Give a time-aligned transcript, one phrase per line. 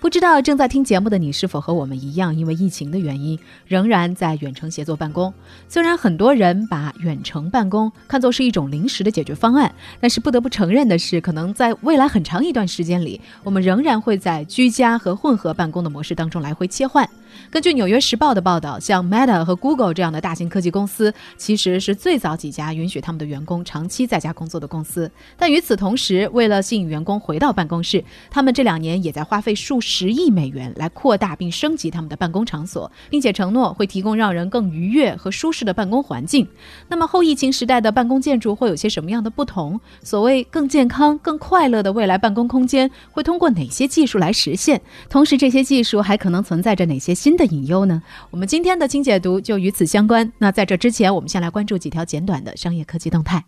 [0.00, 3.36] 不知道正在听节目的你是否和我们一样，因为疫情的原因，
[3.66, 5.34] 仍然在远程协作办公？
[5.68, 17.08] 虽然很多人把远程办公看作是一种临时的解决方案，但是不得不承认的是，可能在未来很长一段时间里，我们仍然会在居家和混合办公的模式当中来回切换。
[17.50, 25.10] 根据《纽约时报》的报道，像 Meta 和 Google 这样的大型科技公司，其实是最早几家允许他们的员工长期在家工作的公司。
[25.36, 36.46] 但与此同时，为了吸引员工回到办公室，他们这两年也在花费数十亿美元来扩大并升级他们的办公场所，并且承诺会提供让人更愉悦和舒适的办公环境。
[36.88, 39.80] 那么，后疫情时代的办公建筑会有些什么样的不同？
[40.02, 44.80] 所谓更健康、更快乐的未来办公空间会通过哪些技术来实现？
[45.08, 47.38] 同时，这些技术还可能存在着哪些新？
[47.38, 48.02] 的隐忧呢？
[48.32, 50.32] 我们今天的清解读就与此相关。
[50.38, 53.44] 那在这之前，我们先来关注几条简短的商业科技动态。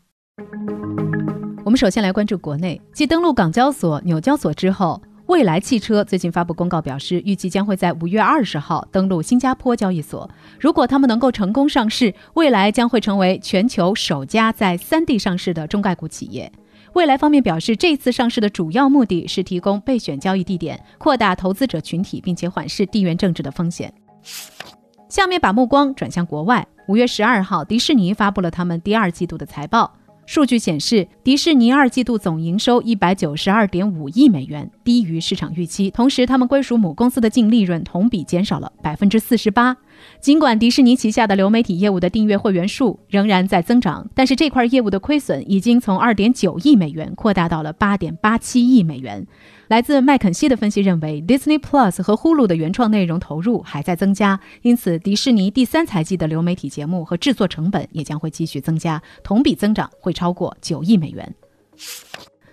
[1.65, 10.31] 我们首先来关注国内，继登陆港交所、纽交所之后，蔚来汽车最近发布公告表示，预计将会在五月二十号登陆新加坡交易所。
[10.61, 16.53] 如果他们能够成功上市，蔚来将会成为全球首家在三地上市的中概股企业。
[16.95, 23.93] 未来方面表示，这次上市的主要目的是提供备选交易地点，扩大投资者群体，并且缓释地缘政治的风险。
[25.09, 29.93] 下面把目光转向国外，五月十二号，迪士尼发布了他们第二季度的财报。
[30.27, 35.91] 数据显示，迪士尼二季度总营收一百九十二点五亿美元，低于市场预期。
[35.91, 39.77] 同时，他们归属母公司的净利润同比减少了百分之四十八。
[40.21, 49.27] 尽管迪士尼旗下的流媒体业务的订阅会员数仍然在增长，但是这块业务的亏损已经从二点九亿美元扩大到了八点八七亿美元。
[49.69, 61.35] 来自麦肯锡的分析认为，Disney Plus 和 Hulu 的原创内容投入还在增加，因此迪士尼第三财季的流媒体节目和制作成本也将会继续增加，同比增长会超过九亿美元。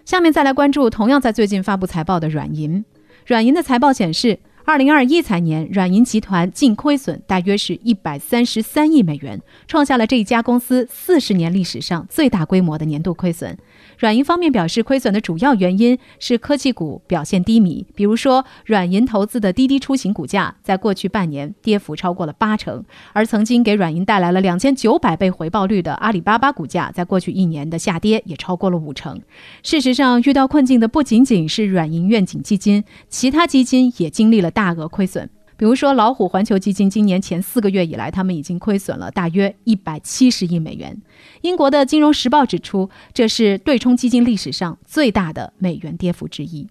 [0.05, 2.85] 下面再来关注同样在最近发布财报的软银，
[3.25, 4.39] 软银的财报显示。
[4.67, 13.57] 二零二一财年，软银集团净亏损大约是一百三十三亿美元，创下了这一家公司四十年历史上最大规模的年度亏损。
[13.97, 22.83] 软银方面表示，亏损的主要原因是科技股表现低迷，比如说软银投资的滴滴出行股价在过去半年跌幅超过了八成，
[23.13, 29.21] 而曾经给软银带来了两千九百倍回报率的阿里巴巴股价在过去一年的下跌也超过了五成。
[29.63, 35.29] 事实上，遇到困境的不仅仅是软银愿景基金，其他基金也经历了大额亏损。
[35.55, 40.99] 比如说，老虎环球基金今年前四个月以来，他们已经亏损了大约一百七十亿美元。
[41.41, 46.67] 英国的《金融时报》指出，这是对冲基金历史上最大的美元跌幅之一。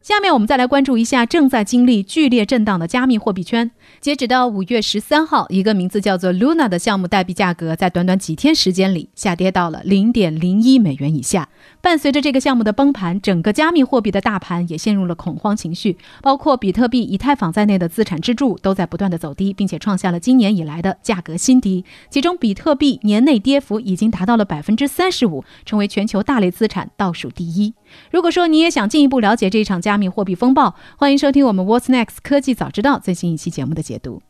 [0.00, 3.70] 下面我们再来关注一下正在经历剧烈震荡的加密货币圈。
[4.00, 11.50] 截止到五月十三号，一个名字叫做 Luna 的项目代币价格在短短几天时间里下跌到了零点零一美元以下。
[11.88, 21.86] 伴随着这个项目的崩盘，整个加密货币的大盘也陷入了恐慌情绪，包括比特币、以太坊在内的资产支柱都在不断的走低，并且创下了今年以来的价格新低。
[22.10, 27.72] 其中，比特币年内跌幅已经达到了百分之三十五，成为全球大类资产倒数第一。
[28.10, 34.20] 如果说你也想进一步了解这场加密货币风暴，欢迎收听我们 What's Next 科技早知道最新一期节目的解读。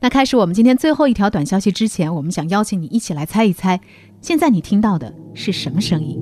[0.00, 3.78] 那开始我们今天最后一条短消息之前，我们想邀请你一起来猜一猜，
[4.22, 6.18] 现在你听到的是什么声音？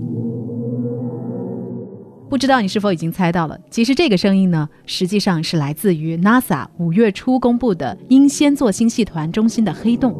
[2.29, 3.59] 不知道你是否已经猜到了？
[3.71, 10.15] 其实这个声音呢，实际上是来自于 NASA 五月初公布的英仙座星系团中心的黑洞。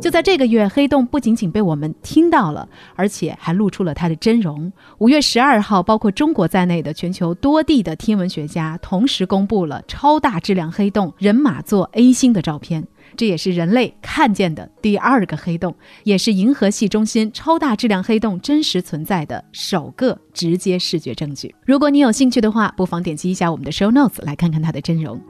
[0.00, 4.70] 就在这个月，黑洞不仅仅被我们听到了，而且还露出了它的真容。
[4.98, 12.86] 五月十二号，包括中国在内的全球多地的天文学家同时公布了超大质量黑洞人马座 A 星的照片。
[13.16, 21.54] 这也是人类看见的第二个黑洞，也是银河系中心超大质量黑洞真实存在的首个直接视觉证据。
[21.64, 25.20] 如果你有兴趣的话，不妨点击一下我们的 show notes 来看看它的真容。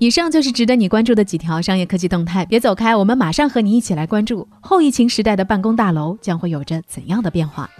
[0.00, 7.70] 以上就是值得你关注的几条商业科技动态，别走开，我们马上和你一起来关注后疫情时代的办公大楼将会有着怎样的变化。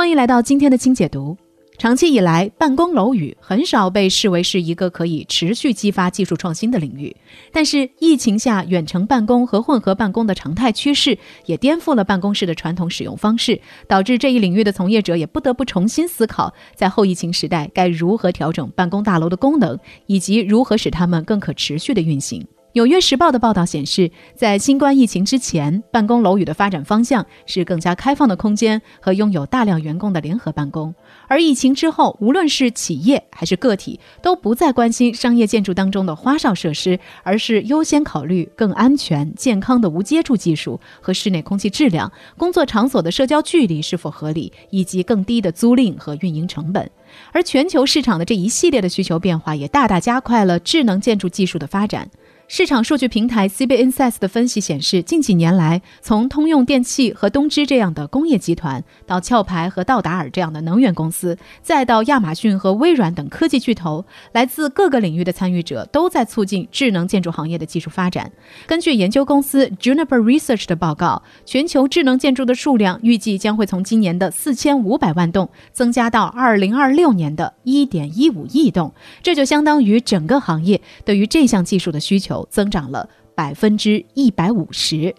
[0.00, 1.36] 欢迎来到今天的轻解读。
[1.76, 7.14] 长期以来，办公楼宇很少被视为是一个可以持续激发技术创新的领域。
[7.52, 22.40] 但是，疫情下远程办公和混合办公的常态趋势，也颠覆了办公室的传统使用方式，导致这一领域的从业者也不得不重新思考，在后疫情时代该如何调整办公大楼的功能，以及如何使它们更可持续的运行。
[22.72, 30.94] 《纽约时报》的报道显示，在新冠疫情之前，办公楼宇的发展方向是更加开放的空间和拥有大量员工的联合办公。
[31.26, 46.88] 而疫情之后，无论是企业还是个体，都不再关心商业建筑当中的花哨设施，而是优先考虑更安全、健康的无接触技术和室内空气质量、工作场所的社交距离是否合理，以及更低的租赁和运营成本。
[47.32, 52.08] 而全球市场的这一系列的需求变化，也大大加快了智能建筑技术的发展。
[52.52, 68.28] 市场数据平台 CB Insights 的分析显示，近几年来，从通用电气和东芝这样的工业集团，到壳牌和道达尔这样的能源公司，再到亚马逊和微软等科技巨头，来自各个领域的参与者都在促进智能建筑行业的技术发展。
[68.66, 78.92] 根据研究公司 Juniper Research 的报告，全球智能建筑的数量预计将会从今年的四千五百万栋增加到二零二六年的一点一五亿栋，
[79.22, 82.39] 这就相当于整个行业对于这项技术的需求。
[82.48, 85.14] 增长了百分之一百五十。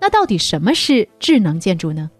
[0.00, 2.10] 那到底什么是智能建筑呢？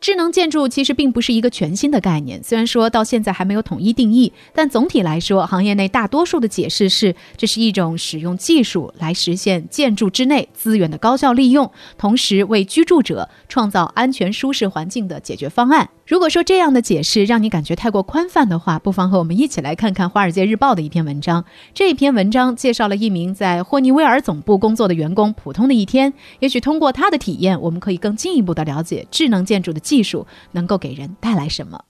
[0.00, 15.90] 智能建筑其实并不是一个全新的概念，虽然说到现在还没有统一定义，但总体来说，行业内大多数的解释是，这是一种使用技术来实现建筑之内资源的高效利用，同时为居住者创造安全舒适环境的解决方案。
[16.06, 21.44] 如果说这样的解释让你感觉太过宽泛的话，不妨和我们一起来看看《华尔街日报》的一篇文章。
[21.74, 26.12] 这篇文章介绍了一名在霍尼韦尔总部工作的员工普通的一天。
[26.40, 31.84] 也许通过他的体验，我们可以更进一步的了解智能建筑的技术能够给人带来什么。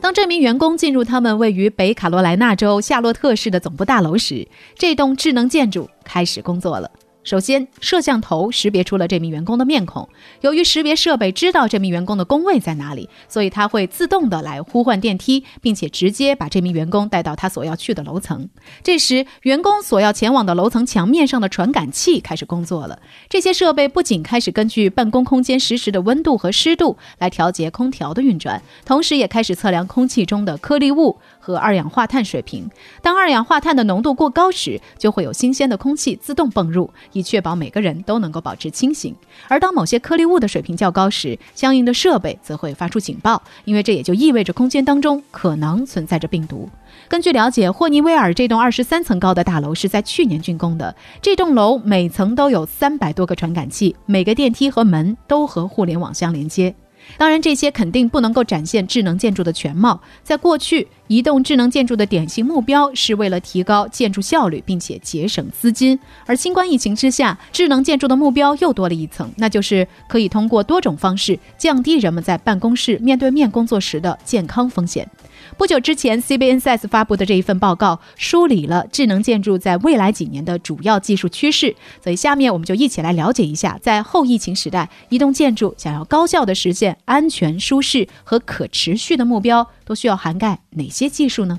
[0.00, 6.90] 当这名员工进入他们位于北卡罗来纳州夏洛特市的总部大楼时，这栋智能建筑开始工作了。
[7.22, 10.08] 首先，摄像头识别出了这名员工的面孔。
[10.40, 18.48] 由于识别设备知道这名员工的工位在哪里，所以它会自动的来呼唤电梯，并且直接把这名员工带到他所要去的楼层。
[18.82, 22.98] 这时，员工所要前往的楼层墙面上的传感器开始工作了。
[23.28, 32.70] 这些设备不仅开始根据办公空间实时的温度和湿度来调节空调的运转，同时也开始测量空气中的颗粒物和二氧化碳水平。
[33.02, 36.88] 当二氧化碳的浓度过高时，就会有新鲜的空气自动泵入。
[37.12, 39.14] 以确保每个人都能够保持清醒，
[39.48, 46.68] 而当某些颗粒物的水平较高时，相应的设备则会发出警报，因为这也就意味着空间当中可能存在着病毒。
[47.08, 56.74] 根据了解，霍尼韦尔这栋二十三层高的大楼是在去年竣工的，这栋楼每层都有三百多个传感器，每个电梯和门都和互联网相连接。
[57.16, 60.00] 当然，这些肯定不能够展现智能建筑的全貌。
[60.22, 65.98] 在过去，移动智能建筑的典型目标是为了提高建筑效率，并且节省资金。
[66.26, 75.08] 而新冠疫情之下，智能建筑的目标又多了一层，那就是可以通过多种方式降低人们在办公室面对面工作时的健康风险。
[75.56, 81.74] 不久之前，CB Insights 发布的这一份报告梳理了智能建筑在未来几年的主要技术趋势。
[82.02, 91.58] 所以，下面我们就一起来了解一下，在后疫情时代，移动建筑想要高效的实现安全、舒适和可持续的目标，都需要涵盖哪些技术呢？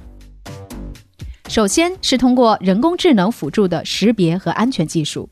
[1.48, 5.30] 首先是通过人工智能辅助的识别和安全技术。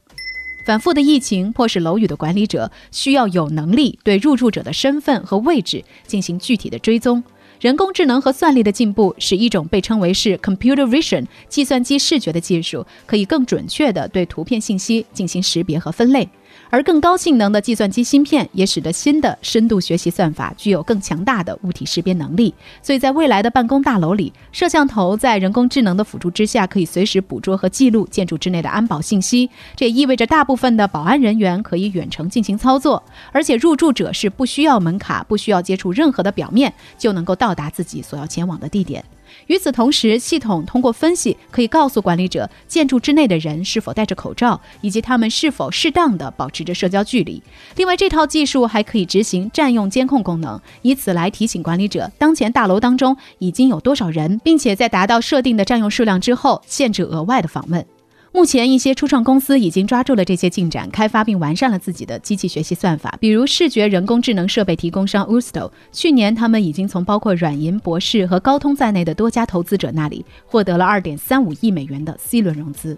[0.66, 7.24] 反复的疫情迫使楼宇的管理者需要有能力对入住者的身份和位置进行具体的追踪。
[7.60, 16.30] 人工智能和算力的进步，使一种被称为是 computer vision 计算机视觉的技术，可以更准确地对图片信息进行识别和分类。
[16.70, 22.54] 而更高性能的计算机芯片也使得新的深度学习算法具有更强大的物体识别能力。
[22.82, 29.50] 所以在未来的办公大楼里，摄像头在人工智能的辅助之下，可以随时捕捉和记录建筑之内的安保信息。
[29.76, 33.02] 这也意味着大部分的保安人员可以远程进行操作，
[33.32, 39.04] 而且入住者是不需要门卡、不需要接触任何的表面，就能够到达自己所要前往的地点。
[39.48, 47.42] 与此同时，系统通过分析可以告诉管理者建筑之内的人是否戴着口罩，以及他们是否适当的保持着社交距离。
[47.76, 57.86] 另外，这套技术还可以执行占用监控功能，以此来提醒管理者当前大楼当中已经有多少人，并且在达到设定的占用数量之后，限制额外的访问。
[58.32, 63.18] 目前，一些初创公司已经抓住了这些进展，开发并完善了自己的机器学习算法。
[63.20, 72.96] 比如，视觉人工智能设备提供商 Usto，去年他们已经从包括软银、博士和高通在内的多家投资者那里获得了二点三五亿美元的 C 轮融资。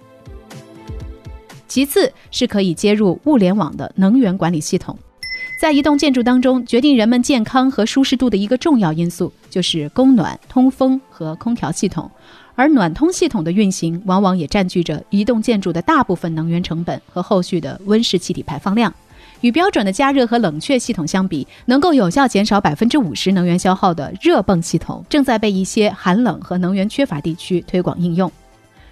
[1.67, 4.97] 其次是可以接入物联网的能源管理系统。
[5.61, 12.09] 在一栋建筑当中，决定人们健康和舒适度的一个重要因素就是供暖、通风和空调系统。
[12.55, 18.91] 而暖通系统的运行，往往也占据着一栋建筑的大部分能源成本和后续的温室气体排放量。
[19.41, 28.31] 与标准的加热和冷却系统相比，能够有效减少百分之五十能源消耗的热泵系统，正在被一些寒冷和能源缺乏地区推广应用。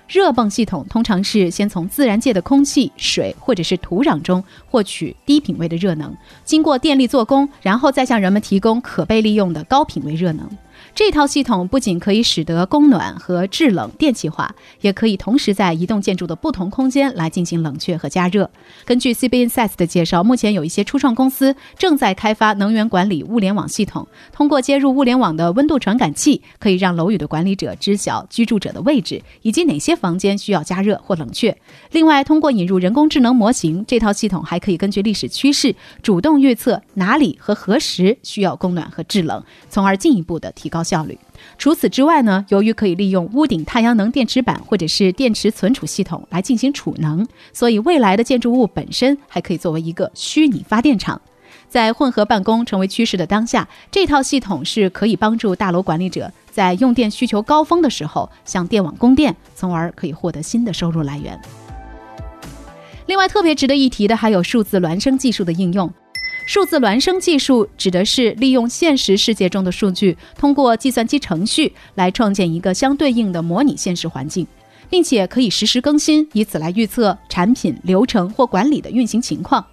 [0.10, 6.12] 热泵系统通常是先从自然界的空气、水或者是土壤中获取低品位的热能，
[6.44, 10.50] 经过电力做工，然后再向人们提供可被利用的高品位热能。
[10.96, 18.50] 这套系统不仅可以使得供暖和制冷电气化，也可以同时在一栋建筑的不同空间来进行冷却和加热。
[18.86, 31.56] 根据 CB Insights 的介绍，目前有一些初创公司正在开发能源管理物联网系统，通过接入物联网的温度传感器，可以让楼宇的管理者知晓居住者的位置以及哪些房间需要加热或冷却。
[31.92, 40.79] 另外，通过引入人工智能模型，这套系统还可以根据历史趋势，主动预测哪里和何时需要供暖和制冷，从而进一步的提高。
[40.80, 41.18] 高效率。
[41.58, 51.20] 除此之外呢，由于可以利用屋顶太阳能电池板或者是电池存储系统来进行储能，所以未来的建筑物本身还可以作为一个虚拟发电厂。
[51.68, 61.40] 在混合办公成为趋势的当下，这套系统是可以帮助大楼管理者在用电需求高峰的时候向电网供电，从而可以获得新的收入来源。
[63.06, 65.92] 另外，特别值得一提的还有数字孪生技术的应用。
[66.50, 74.48] 数字孪生技术指的是利用现实世界中的数据，通过计算机程序来创建一个相对应的模拟现实环境，
[74.90, 79.64] 并且可以实时更新，以此来预测产品流程或管理的运行情况。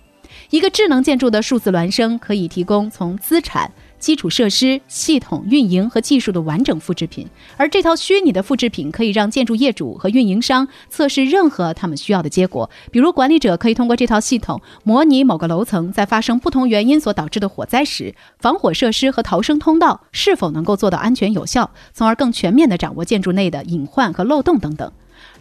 [0.51, 3.73] 一个智能建筑的数字孪生可以提供从资产。
[3.99, 7.27] 基础设施、系统运营和技术的完整复制品，
[7.57, 12.69] 而这套虚拟的复制品可以让建筑业主和运营商测试任何他们需要的结果。
[12.91, 24.91] 比如，管理者可以通过这套系统模拟某个楼层在发生不同原因所导致的火灾时，防火设施和逃生通道是否能够做到安全有效，从而更全面地掌握建筑内的隐患和漏洞等等。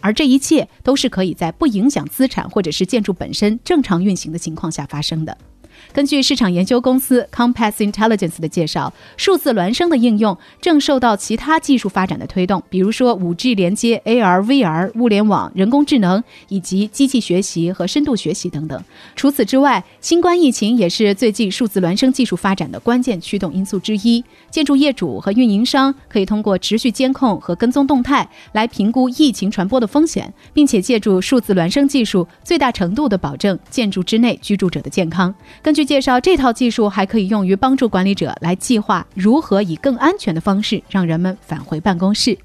[0.00, 5.36] 而这一切都是可以在不影响资产或者是建筑本身正常运行的情况下发生的。
[5.96, 18.78] 根据市场研究公司 Compass Intelligence 的介绍，数字孪生的应用正受到其他技术发展的推动，比如说 5G 连接、AR、VR、物联网、人工智能以及机器学习和深度学习等等。
[19.14, 24.22] 除此之外，新冠疫情也是最近数字孪生技术发展的关键驱动因素之一。
[24.50, 35.34] 建筑业主和运营商可以通过持续监控和跟踪动态来评估疫情传播的风险，并且借助数字孪生技术，最大程度地保证建筑之内居住者的健康。
[35.62, 42.36] 根据介绍，这套技术还可以用于帮助管理者来计划如何以更安全的方式让人们返回办公室。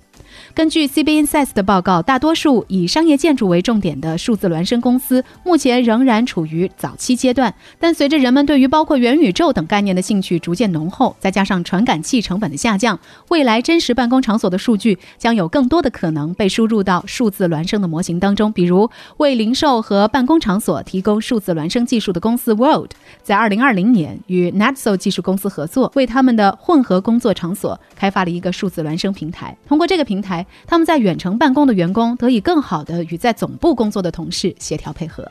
[0.54, 7.54] 根据 CB Insights 的报告，大多数以商业建筑为重点的数字孪生公司目前仍然处于早期阶段。
[7.80, 18.52] 但随着人们对于包括元宇宙等概念的兴趣逐渐浓厚，再加上传感器成本的下降，未来真实办公场所的数据将有更多的可能被输入到数字孪生的模型当中。
[18.52, 22.92] 比如，为零售和办公场所提供数字孪生技术的公司 World，
[23.24, 29.56] 在2020年与 Netso 技术公司合作，为他们的混合工作场所开发了一个数字孪生平台。
[29.66, 35.30] 通过这个平台，他们在远程办公的员工得以更好的与在总部工作的同事协调配合。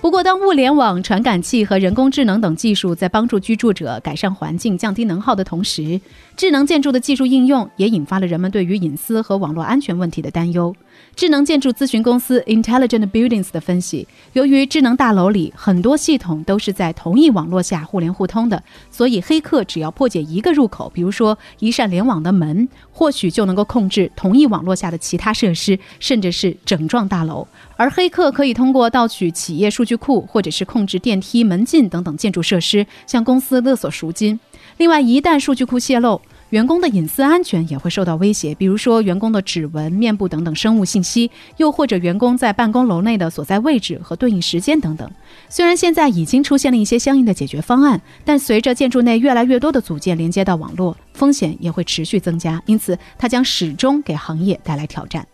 [0.00, 6.00] 不过，当物联网、传感器和人工智能等技术在帮助居住者改善环境、降低能耗的同时，
[6.36, 10.72] 智能建筑的技术应用也引发了人们对于隐私和网络安全问题的担忧。
[11.16, 27.46] 智能建筑咨询公司 Intelligent Buildings 的分析，由于智能大楼里很多系统都是在同一网络下互联互通的，所以黑客只要破解一个入口，比如说一扇联网的门，或许就能够控制同一网络下的其他设施，甚至是整幢大楼。
[27.76, 34.38] 而黑客可以通过盗取企业数据库，或者是控制电梯、门禁等等建筑设施，向公司勒索赎金。
[34.76, 45.10] 另外，一旦数据库泄露，员工的隐私安全也会受到威胁，比如说员工的指纹、面部等等生物信息，又或者员工在办公楼内的所在位置和对应时间等等。
[45.50, 55.26] 虽然现在已经出现了一些相应的解决方案，但随着建筑内越来越多的组件连接到网络，风险也会持续增加，因此它将始终给行业带来挑战。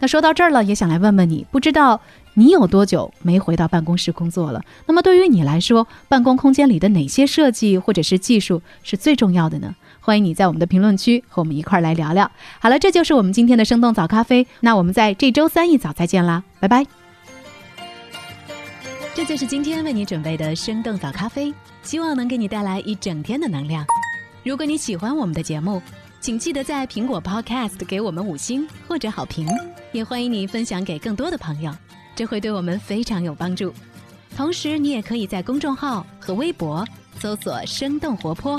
[0.00, 1.98] 那说到这儿了，也想来问问你，不知道
[2.34, 4.60] 你有多久没回到办公室工作了？
[4.86, 9.74] 那么对于你来说，办公空间里的哪些设计或者是技术是最重要的呢？
[10.04, 12.28] 欢迎你在我们的评论区和我们一块儿来聊聊。
[12.58, 14.44] 好了，这就是我们今天的生动早咖啡。
[14.58, 16.84] 那我们在这周三一早再见啦，拜拜。
[19.14, 21.54] 这就是今天为你准备的生动早咖啡，
[21.84, 23.86] 希望能给你带来一整天的能量。
[24.42, 25.80] 如果你喜欢我们的节目，
[26.20, 29.46] 请记得在苹果 Podcast 给我们五星或者好评，
[29.92, 31.72] 也欢迎你分享给更多的朋友，
[32.16, 33.72] 这会对我们非常有帮助。
[34.36, 36.84] 同时，你也可以在公众号和微博
[37.20, 38.58] 搜索“生动活泼”，